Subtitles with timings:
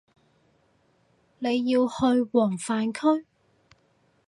[1.37, 3.23] 你要去黃泛區